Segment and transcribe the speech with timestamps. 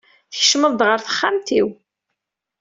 [0.31, 1.67] Tkecmeḍ-d ɣer texxamt-iw.